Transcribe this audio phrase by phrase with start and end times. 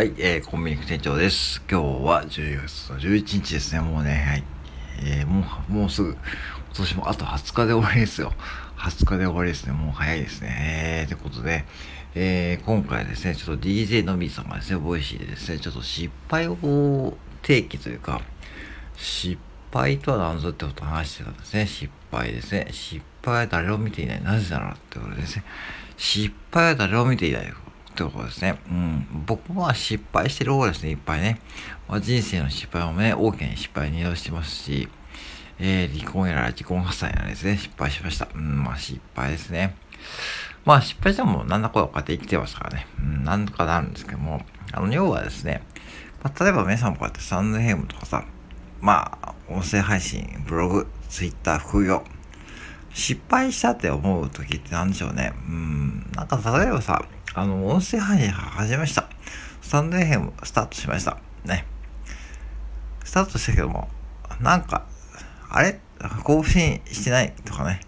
[0.00, 1.62] はい、えー、コンビニ店長です。
[1.70, 3.82] 今日は10月の11日ですね。
[3.82, 4.44] もうね、はい。
[5.04, 6.18] えー、もう、もうすぐ、今
[6.72, 8.32] 年もあと20日で終わりですよ。
[8.78, 9.74] 20日で終わりですね。
[9.74, 11.02] もう早いですね。
[11.02, 11.66] えー、ということで、
[12.14, 16.56] えー、今回ですね、ちょっと DJ のみさんがですね、ボイシーでですね、ちょっと失敗を
[17.42, 18.22] 提起というか、
[18.96, 19.36] 失
[19.70, 21.66] 敗とは何ぞってことを話してたんですね。
[21.66, 22.68] 失敗ですね。
[22.70, 24.22] 失敗は誰を見ていない。
[24.22, 25.44] なぜならってことですね。
[25.98, 27.52] 失敗は誰を見ていない。
[28.06, 28.58] ってことですね。
[28.68, 29.24] うん。
[29.26, 31.40] 僕は失敗してる方ですね、いっぱいね。
[31.88, 34.88] まあ、人生の失敗もね、大きな失敗に移動してますし、
[35.58, 38.28] えー、離婚やら離婚破産やらですね、失敗しました。
[38.34, 39.76] うん、まあ失敗ですね。
[40.64, 42.86] まあ失敗しても何だことかって生きてますからね。
[42.98, 44.42] うん、なんとかなるんですけども、
[44.72, 45.62] あの、要はですね、
[46.22, 48.24] まあ、例えば皆さんもこうやってサンドヘイムとかさ、
[48.80, 52.04] まあ、音声配信、ブログ、ツイッター、副業、
[52.92, 55.32] 失敗したって思う時って何でしょうね。
[55.48, 57.04] うん、なんか例えばさ、
[57.34, 59.08] あの、音声配信始めました。
[59.62, 61.18] スタンド FM スタートしました。
[61.44, 61.64] ね。
[63.04, 63.88] スタートしたけども、
[64.40, 64.86] なんか、
[65.48, 65.80] あれ？
[66.24, 67.80] 更新してないとかね。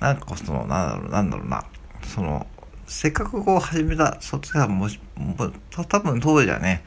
[0.00, 1.64] なんかその、なんだろう、なんだろうな。
[2.02, 2.46] その、
[2.86, 5.34] せっかくこう始めた、そっちがもし、も
[5.70, 6.84] 多分当時はね、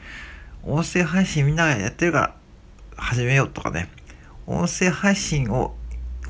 [0.62, 2.34] 音声配信みんながやってるから
[2.96, 3.88] 始めようとかね。
[4.46, 5.76] 音声配信を、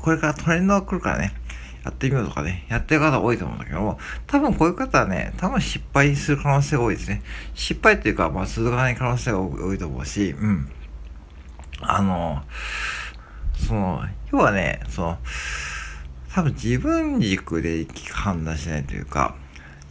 [0.09, 1.33] これからトレンドが来るからね。
[1.85, 7.21] やってみようとかね、やってる方多いと思うんだけども、多分こういう方はね、多分失敗する可能性が多いですね。
[7.53, 10.71] 失敗っていうか、まあ続かない可能性が多いと思うし、うん。
[11.81, 12.41] あの、
[13.53, 15.17] その、要はね、その、
[16.33, 19.35] 多分自分軸で判断しないというか、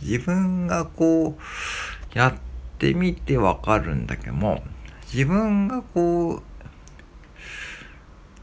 [0.03, 2.35] 自分がこう、やっ
[2.79, 4.65] てみてわかるんだけども、
[5.13, 6.43] 自分がこう、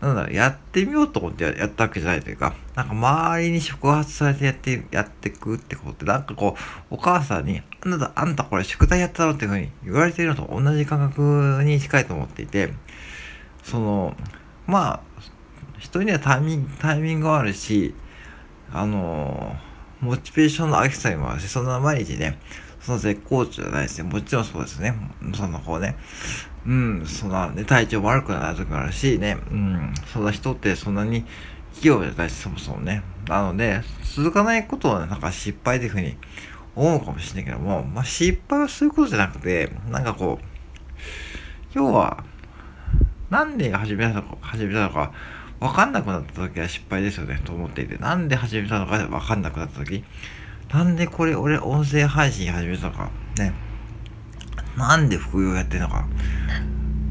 [0.02, 12.74] なんだ、やってみようと思ってやったわけじゃないというか、なんか周りに触発されてやって、やってくってことって、なんかこう、お母さんに、あんた、あんたこれ宿題やったのっていうふうに言われているのと同じ感覚に近いと思っていて、
[13.64, 14.16] その、
[14.68, 15.00] まあ、
[15.80, 17.96] 人にはタイミング、タイミングがあるし、
[18.72, 19.56] あの、
[20.02, 22.38] モチベーションの飽きさにもあるし、そんな毎日ね、
[22.86, 24.10] その絶好調じゃないですね。
[24.10, 24.94] もちろんそうですね。
[25.34, 25.96] その方ね。
[26.68, 31.26] うん、そんなね、体調悪くなる時もあるしね、うん、そんな人ってそんなに
[31.82, 33.02] 器用じゃないし、そもそもね。
[33.28, 36.16] なので、続かないことはなんか失敗というふうに
[36.76, 40.46] 思うかもしれないけども、まあ失敗はそういうことじゃなくて、なんかこう、
[41.74, 42.24] 要は、
[43.32, 45.12] なんで始めたのか、始めたのか、
[45.60, 50.04] わかんなくなった時は失敗ですよね、と思っていて、なんで始めたのかわかんなくなった時、
[50.72, 53.54] なんでこれ俺音声配信始めたのか、ね。
[54.78, 56.06] なんで副業やってんのか。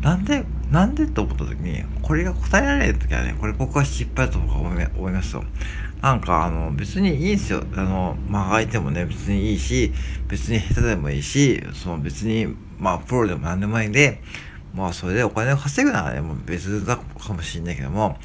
[0.02, 5.44] なんで、なんでと思った時に、これが答えられる時はね、これ僕は失敗だと僕は思いますよ。
[6.02, 7.64] なんか、あの、別にいいんですよ。
[7.74, 9.94] あの、まあ、相手もね、別にいいし、
[10.28, 14.20] 別に下手でもいいし、その別に、まあ、プロでも何でもいいんで、
[14.74, 18.18] まあ、それでお金を稼ぐならね、もう別だかもしれないけども、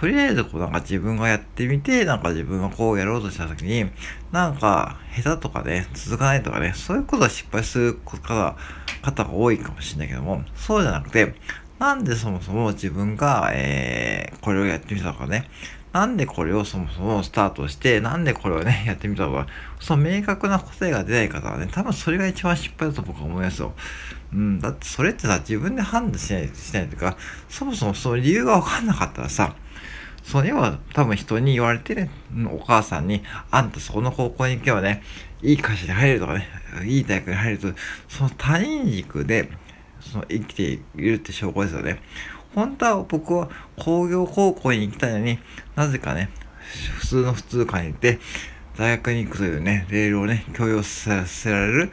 [0.00, 3.90] とりあえずこうなんか自分がやってみて、なんか自分がこうやろうとした時に、
[4.32, 8.56] なんか下手とかね、続かないとかね、そういうことは失敗する方
[9.02, 11.34] 方が多いかもしれないけども、そうじゃなくて、
[11.78, 15.48] なんでそもそも自分が、えー、これをやってみたのかね、
[15.96, 19.46] なんでこれをそもそもスタートして、なんでこれをね、 やってみたのか、
[19.80, 23.72] その明確な答えが出ない方はね、多分それが一番失敗だと僕は思いますよ。
[24.32, 27.16] うん、だってそれってさ、自分で判断しない、しないというか、
[27.48, 29.54] そもそもその理由がわかんなかったらさ、
[30.26, 32.10] それは多分人に言われてね、
[32.50, 33.22] お母さんに、
[33.52, 35.04] あんたそこの高校に行けばね、
[35.40, 36.48] いい会社に入るとかね、
[36.84, 37.68] いい大学に入ると、
[38.08, 39.48] その他人軸で、
[40.00, 42.02] その生きているって証拠ですよね。
[42.56, 43.48] 本当は僕は
[43.78, 45.38] 工業高校に行きたいのに
[45.76, 46.30] なぜかね、
[46.98, 48.18] 普通の普通科に行って、
[48.76, 51.92] 大学に行くというね、レールをね、強要させられる、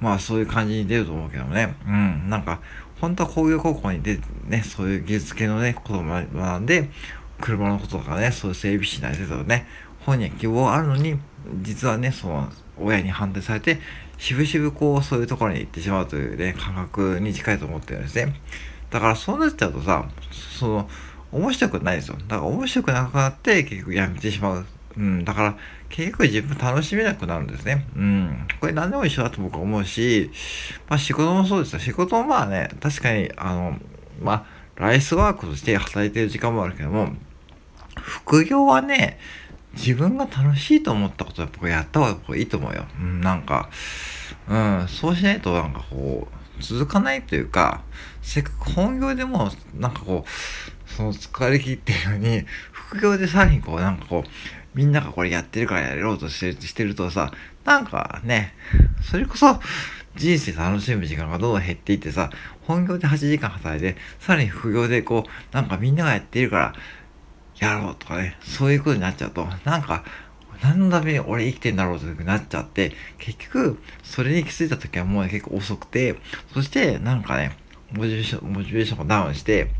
[0.00, 2.60] まあそういう感じに出ると思うけどもね、うん、なんか、
[3.00, 6.88] 本当は工業高校に出てね、そういう技術系のね、ことを学んで、
[7.42, 9.66] 車のこととかね、そういう整備士になりたいとかね、
[10.06, 11.18] 本には希望あるのに、
[11.60, 12.48] 実はね、その、
[12.78, 13.78] 親に反対されて、
[14.16, 18.34] しぶしぶこう、そういうところに行ってしまうというね、感覚に近いと思ってるんですね。
[18.90, 20.88] だからそうなっちゃうとさ、その、
[21.32, 22.16] 面白くないですよ。
[22.28, 24.66] だから面白くなくなって、結局やめてしまう。
[24.96, 25.56] うん、だから、
[25.88, 27.86] 結局自分楽しめなくなるんですね。
[27.96, 28.46] うん。
[28.60, 30.30] これ何でも一緒だと僕は思うし、
[30.88, 31.80] まあ仕事もそうですよ。
[31.80, 33.78] 仕事もまあね、確かに、あの、
[34.20, 34.44] まあ、
[34.76, 37.12] ライスワークとして働いてる時間もあるけども、
[38.32, 39.18] 副業はね、
[39.74, 42.86] 自分が楽しいと思ったことは僕やった方がいいと思うよ。
[42.98, 43.68] うん、なんか、
[44.48, 47.82] うん、そうしないとなんかこう、続かないというか、
[48.22, 54.30] せっかく本業でも、なんかこう、その疲れ切ってるのに、副業でさらにこう、なんかこう、
[54.74, 57.32] みんながこれやってるからやろうとしてしてるとさ、
[57.66, 58.54] なんかね、
[59.02, 59.60] それこそ、
[60.16, 62.30] 人生楽しむ時間がどんどん減っていってさ、
[62.62, 66.74] 本業で8時間働いて、さらに副業でこう、なんかみんながやっているから、
[67.62, 70.04] やろうとかね、そういうことになっちゃうと、なんか、
[70.62, 76.16] 何のために俺生きてんだろうってなっちゃって、結局、それに気づいた時はもう、結構遅くて、
[76.52, 77.56] そしてなんかね、
[77.92, 79.70] モチベーション、モチベーションがダウンして、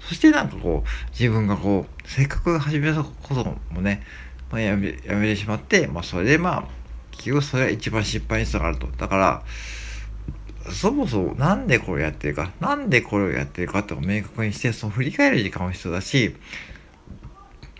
[0.00, 4.02] そしてなんかこう、自分がこう、せっかく始めたこともね、
[4.50, 6.64] まあ、やめ、やめてしまって、まあそれでまあ、
[7.12, 8.86] 結局それが一番失敗につながると。
[8.86, 9.42] だから、
[10.72, 16.34] そもそもなんでこれやってるか、なんでこれをやってるかって明確にして、その振り返る時間も必要だし、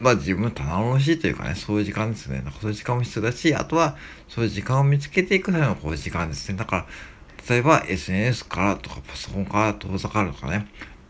[0.01, 2.41] まあ自分頼もしいというかね、そういう時間ですね。
[2.43, 3.97] なんかそういう時間も必要だし、あとは
[4.29, 6.57] そういう時間を見つけていくためのこういう時間ですね。
[6.57, 6.87] だから、
[7.49, 10.67] 例えば SNS からとかパソコンから遠ざかるとかね、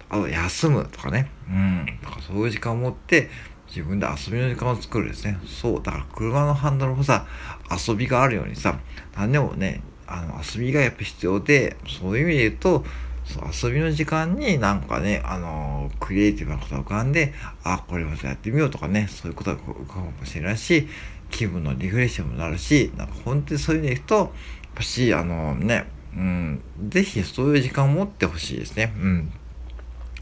[0.09, 3.31] あと休むとかね、うん、だかそういう時間を持って
[3.69, 5.39] 自分で遊びの時間を作るですね。
[5.47, 7.27] そう、だから車のハンドルもさ、
[7.71, 8.81] 遊びがあるようにさ、
[9.17, 12.85] 何でもね、あの遊びがやっぱ必要で、そういう意味で言うと、
[13.31, 17.33] そう遊びの時間になんかね、あの、クリエイティブなことが浮かんで、
[17.63, 20.89] あ、これまたやってみようとかね、そういうことが浮かぶかもしれないし、
[21.31, 24.29] 気分のリフレッシュもなるし、なんか本当にそういう意味でいくと、やっ
[24.75, 28.93] ぱし、あの、ね、うん、ぜひそういう時間を持ってほしいですね。
[29.01, 29.33] うん。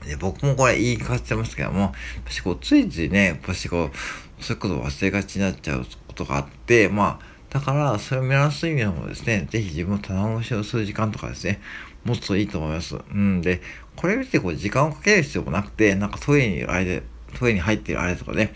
[0.06, 1.92] で、僕もこれ言い返してますけども、やっ
[2.24, 11.60] ぱしこう、ついついね、やっぱしこう、そういうことを忘れがちになっちゃうことがあって、まあ、だから、それを見直す意味でもですね、ぜひ自分の棚卸しをする時間とかですね、
[12.04, 12.96] 持つといいと思います。
[12.96, 13.40] うん。
[13.40, 13.62] で、
[13.96, 17.02] これ見てこう時間をかける必要もなくて、なんかトイレにいるあれで、
[17.38, 18.54] トイレに入ってるあれとかね、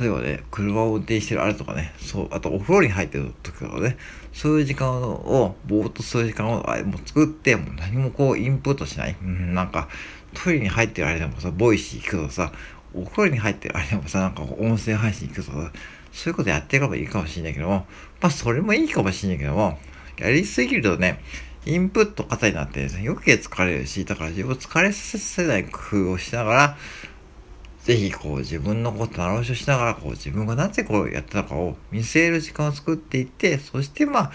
[0.00, 3.96] 例えばね、車を運転してるあれとかね、そう、あとお風呂に入ってる時とかね、
[4.32, 9.16] そういう時間を、ぼーっとする時間をあれも作って、もう何もこうインプットしない。
[9.20, 9.88] うん、なんか、
[10.34, 12.52] トイレに入ってるあれでもさ、ボイシー聞くとさ、
[12.94, 15.72] お風呂に入ってるあれでもさ、なんか音声配信聞くとさ、
[16.18, 17.86] そういうことやっていけばいいかもしれないけども、
[18.20, 19.78] まあそれもいいかもしれないけども、
[20.18, 21.22] やりすぎるとね、
[21.64, 25.78] インプット型になってですね、余計疲れるし、だから自分を疲れさせない工
[26.08, 26.76] 夫をしながら、
[27.84, 34.32] ぜひこう自分のことを直しをしながら、こう自分がなぜこうやってたかを見据える時間を作っていって、そしてまあ、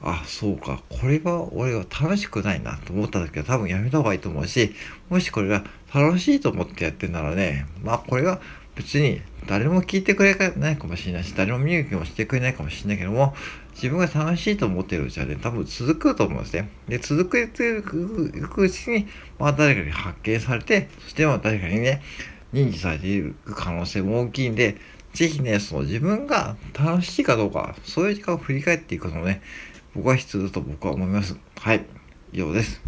[0.00, 4.72] あ、そうか、これは俺は楽しくないなと思った時は多分やめた方がいいと思うし、
[5.10, 8.40] もしこれが楽しいと思ってやってんならね、まあこれは
[8.78, 13.34] 別に誰も聞いてくれないかもしれないし、誰も見向きもしてくれないかもしれないけども、
[13.74, 16.70] 自分が楽しいと思ってるうちはね、多分続くと思うんですね。
[16.86, 19.08] で、続くいくうちに、
[19.38, 22.02] まあ誰かに発見されて、そしてまあ誰かにね、
[22.52, 24.76] 認知されている可能性も大きいんで、
[25.12, 29.42] ぜひね、その自分が楽しいかどうか、そういう時間を振り返っていくのもね、
[29.94, 31.36] 僕は必要だと僕は思います。
[31.58, 31.84] はい。
[32.32, 32.87] 以上です。